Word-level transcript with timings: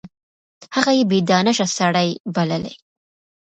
هغه 0.75 0.91
یې 0.97 1.03
بې 1.09 1.19
دانشه 1.29 1.67
سړی 1.77 2.09
بللی. 2.35 2.73